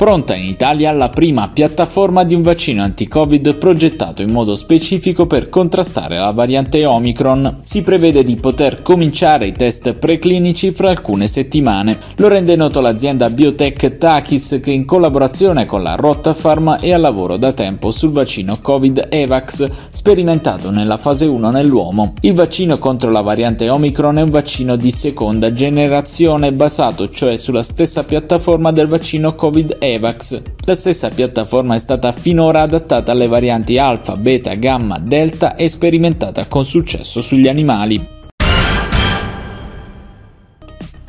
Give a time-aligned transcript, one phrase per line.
[0.00, 5.50] Pronta in Italia la prima piattaforma di un vaccino anti-Covid progettato in modo specifico per
[5.50, 7.60] contrastare la variante Omicron.
[7.64, 11.98] Si prevede di poter cominciare i test preclinici fra alcune settimane.
[12.16, 17.02] Lo rende noto l'azienda biotech Takis che in collaborazione con la Rotta Pharma è al
[17.02, 22.14] lavoro da tempo sul vaccino Covid-Evax sperimentato nella fase 1 nell'uomo.
[22.22, 27.62] Il vaccino contro la variante Omicron è un vaccino di seconda generazione basato cioè sulla
[27.62, 29.89] stessa piattaforma del vaccino Covid-Evax Evax.
[29.98, 36.46] La stessa piattaforma è stata finora adattata alle varianti alfa, beta, gamma, delta e sperimentata
[36.46, 38.18] con successo sugli animali.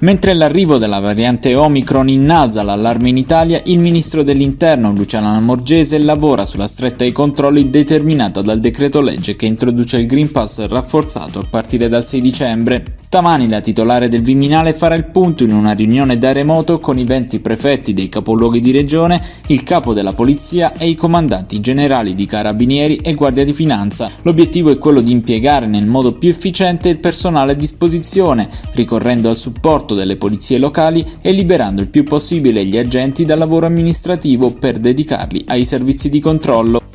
[0.02, 6.44] Mentre l'arrivo della variante Omicron innalza l'allarme in Italia, il ministro dell'Interno Luciano Lamorgese lavora
[6.44, 11.46] sulla stretta ai controlli determinata dal decreto legge che introduce il Green Pass rafforzato a
[11.48, 12.96] partire dal 6 dicembre.
[13.00, 17.04] Stamani la titolare del Viminale farà il punto in una riunione da remoto con i
[17.04, 22.26] 20 prefetti dei capoluoghi di regione, il capo della polizia e i comandanti generali di
[22.26, 24.10] carabinieri e guardia di finanza.
[24.24, 29.38] L'obiettivo è quello di impiegare nel modo più efficiente il personale a disposizione, ricorrendo al
[29.38, 34.80] supporto delle polizie locali e liberando il più possibile gli agenti dal lavoro amministrativo per
[34.80, 36.91] dedicarli ai servizi di controllo.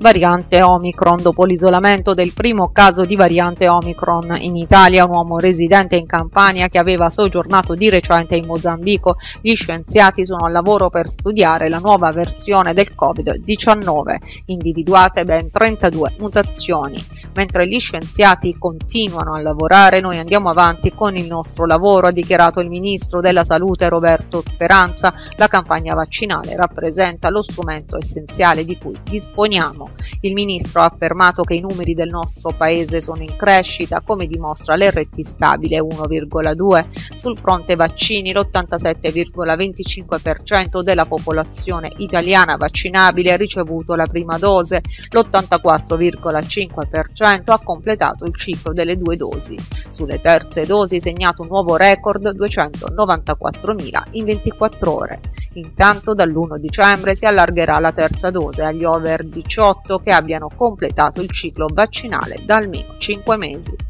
[0.00, 1.20] Variante Omicron.
[1.20, 6.68] Dopo l'isolamento del primo caso di variante Omicron in Italia, un uomo residente in Campania
[6.68, 11.80] che aveva soggiornato di recente in Mozambico, gli scienziati sono al lavoro per studiare la
[11.80, 17.04] nuova versione del Covid-19, individuate ben 32 mutazioni.
[17.34, 22.60] Mentre gli scienziati continuano a lavorare, noi andiamo avanti con il nostro lavoro, ha dichiarato
[22.60, 25.12] il ministro della Salute Roberto Speranza.
[25.36, 29.87] La campagna vaccinale rappresenta lo strumento essenziale di cui disponiamo
[30.20, 34.74] il ministro ha affermato che i numeri del nostro paese sono in crescita, come dimostra
[34.76, 36.86] l'RT stabile 1,2.
[37.14, 47.60] Sul fronte vaccini l'87,25% della popolazione italiana vaccinabile ha ricevuto la prima dose, l'84,5% ha
[47.62, 49.56] completato il ciclo delle due dosi.
[49.88, 55.20] Sulle terze dosi segnato un nuovo record 294.000 in 24 ore.
[55.58, 61.30] Intanto dall'1 dicembre si allargherà la terza dose agli over 18 che abbiano completato il
[61.30, 63.87] ciclo vaccinale da almeno 5 mesi.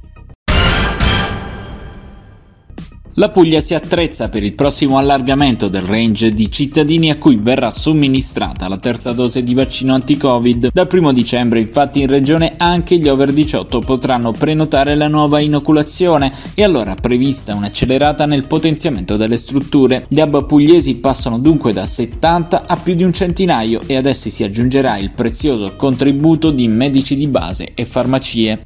[3.19, 7.69] La Puglia si attrezza per il prossimo allargamento del range di cittadini a cui verrà
[7.69, 10.71] somministrata la terza dose di vaccino anti-Covid.
[10.73, 16.33] Dal 1 dicembre, infatti, in regione anche gli over 18 potranno prenotare la nuova inoculazione
[16.55, 20.07] e allora prevista un'accelerata nel potenziamento delle strutture.
[20.09, 24.31] Gli hub pugliesi passano dunque da 70 a più di un centinaio e ad essi
[24.31, 28.63] si aggiungerà il prezioso contributo di medici di base e farmacie.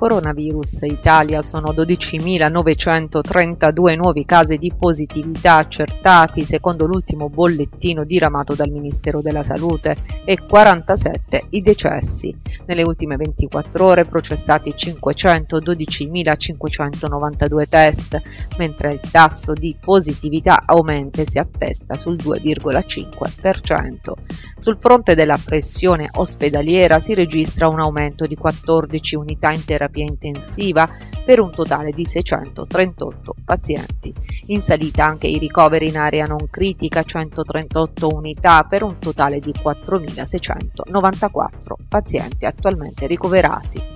[0.00, 9.20] Coronavirus Italia sono 12.932 nuovi casi di positività accertati secondo l'ultimo bollettino diramato dal Ministero
[9.20, 12.34] della Salute e 47 i decessi.
[12.64, 18.18] Nelle ultime 24 ore processati 512.592 test,
[18.56, 24.12] mentre il tasso di positività aumenta e si attesta sul 2,5%.
[24.56, 30.88] Sul fronte della pressione ospedaliera si registra un aumento di 14 unità in terapia intensiva
[31.24, 34.14] per un totale di 638 pazienti.
[34.46, 39.52] In salita anche i ricoveri in area non critica, 138 unità per un totale di
[39.52, 41.40] 4.694
[41.88, 43.89] pazienti attualmente ricoverati.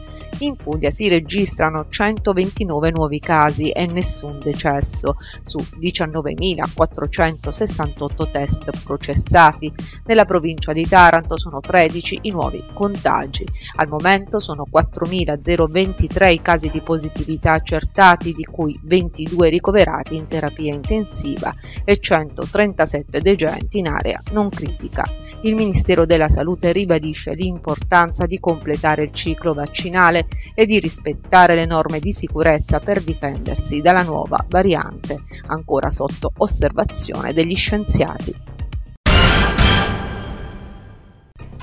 [0.44, 9.72] In Puglia si registrano 129 nuovi casi e nessun decesso su 19.468 test processati.
[10.04, 13.46] Nella provincia di Taranto sono 13 i nuovi contagi.
[13.76, 20.74] Al momento sono 4.023 i casi di positività accertati, di cui 22 ricoverati in terapia
[20.74, 25.04] intensiva e 137 degenti in area non critica.
[25.40, 31.66] Il Ministero della Salute ribadisce l'importanza di completare il ciclo vaccinale e di rispettare le
[31.66, 38.53] norme di sicurezza per difendersi dalla nuova variante, ancora sotto osservazione degli scienziati.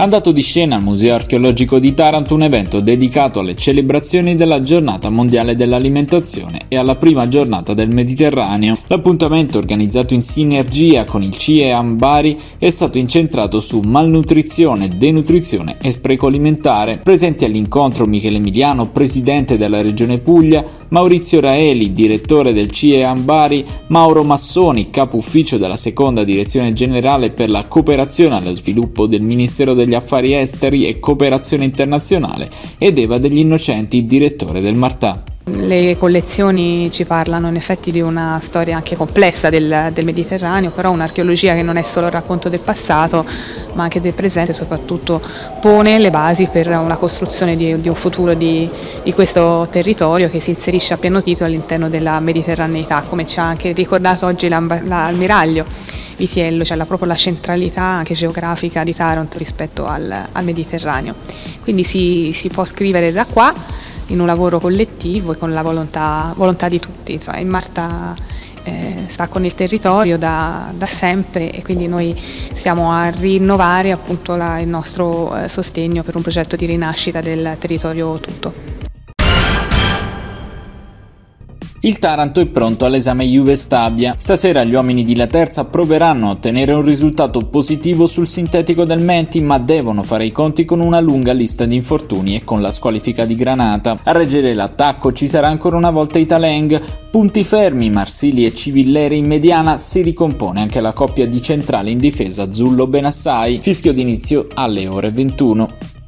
[0.01, 5.11] Andato di scena al Museo Archeologico di Taranto un evento dedicato alle celebrazioni della Giornata
[5.11, 8.79] Mondiale dell'Alimentazione e alla prima giornata del Mediterraneo.
[8.87, 15.91] L'appuntamento organizzato in sinergia con il CIE Ambari è stato incentrato su malnutrizione, denutrizione e
[15.91, 16.99] spreco alimentare.
[17.03, 24.23] Presenti all'incontro Michele Emiliano, presidente della Regione Puglia, Maurizio Raeli, direttore del CIE Ambari, Mauro
[24.23, 29.89] Massoni, capo ufficio della seconda direzione generale per la cooperazione allo sviluppo del Ministero degli
[29.91, 35.21] degli affari esteri e cooperazione internazionale ed Eva degli Innocenti, direttore del Martà.
[35.43, 40.91] Le collezioni ci parlano in effetti di una storia anche complessa del, del, Mediterraneo, però
[40.91, 43.25] un'archeologia che non è solo il racconto del passato,
[43.73, 45.19] ma anche del presente, soprattutto
[45.59, 48.69] pone le basi per una costruzione di, di un futuro di,
[49.03, 53.43] di, questo territorio che si inserisce a pieno titolo all'interno della mediterraneità, come ci ha
[53.43, 55.65] anche ricordato oggi l'ammiraglio.
[56.21, 61.15] Vitiello, cioè la, proprio la centralità anche geografica di Taranto rispetto al, al Mediterraneo.
[61.63, 63.51] Quindi si, si può scrivere da qua
[64.07, 67.13] in un lavoro collettivo e con la volontà, volontà di tutti.
[67.13, 68.15] Insomma, Marta
[68.63, 72.15] eh, sta con il territorio da, da, sempre e quindi noi
[72.53, 77.55] stiamo a rinnovare appunto la, il nostro eh, sostegno per un progetto di rinascita del
[77.57, 78.70] territorio tutto.
[81.83, 84.13] Il Taranto è pronto all'esame Juve Stabia.
[84.15, 89.01] Stasera gli uomini di La Terza proveranno a ottenere un risultato positivo sul sintetico del
[89.01, 92.69] Menti, ma devono fare i conti con una lunga lista di infortuni e con la
[92.69, 93.97] squalifica di Granata.
[94.03, 97.09] A reggere l'attacco ci sarà ancora una volta Italeng.
[97.09, 101.97] Punti fermi, Marsili e Civilleri in mediana, si ricompone anche la coppia di centrale in
[101.97, 103.59] difesa Zullo-Benassai.
[103.59, 106.00] Fischio d'inizio alle ore 21.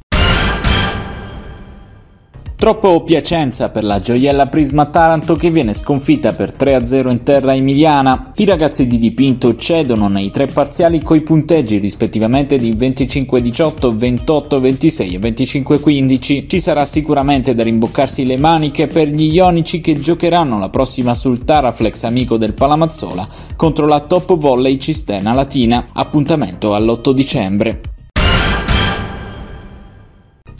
[2.64, 8.32] Troppo Piacenza per la gioiella Prisma Taranto che viene sconfitta per 3-0 in terra emiliana.
[8.36, 15.18] I ragazzi di Dipinto cedono nei tre parziali coi punteggi rispettivamente di 25-18, 28-26 e
[15.18, 16.48] 25-15.
[16.48, 21.44] Ci sarà sicuramente da rimboccarsi le maniche per gli ionici che giocheranno la prossima sul
[21.44, 25.88] Taraflex amico del Palamazzola contro la Top Volley Cistena Latina.
[25.92, 27.80] Appuntamento all'8 dicembre.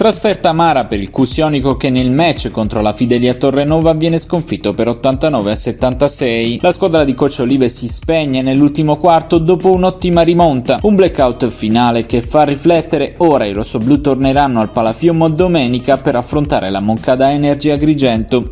[0.04, 4.88] Trasferta amara per il Cusionico che nel match contro la Fidelia Torrenova viene sconfitto per
[4.88, 6.58] 89 a 76.
[6.60, 10.78] La squadra di Coach Olive si spegne nell'ultimo quarto dopo un'ottima rimonta.
[10.82, 16.70] Un blackout finale che fa riflettere ora i rossoblù torneranno al Palafiomo domenica per affrontare
[16.70, 18.50] la Moncada Energy Agrigento.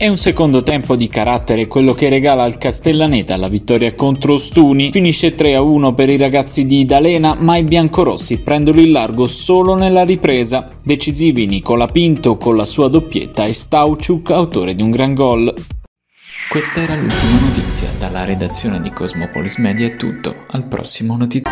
[0.00, 4.90] È un secondo tempo di carattere quello che regala al Castellaneta la vittoria contro Stuni.
[4.92, 10.04] Finisce 3-1 per i ragazzi di D'Alena, ma i biancorossi prendono il largo solo nella
[10.04, 10.70] ripresa.
[10.82, 15.52] Decisivi Nicola Pinto con la sua doppietta e Stauciuk, autore di un gran gol.
[16.48, 17.92] Questa era l'ultima notizia.
[17.98, 20.34] Dalla redazione di Cosmopolis Media è tutto.
[20.46, 21.49] Al prossimo notiziario.